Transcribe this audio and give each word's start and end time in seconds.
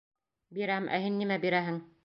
—Бирәм, 0.59 0.89
ә 0.97 1.01
һин 1.05 1.21
нимә 1.21 1.41
бирәһең? 1.47 1.83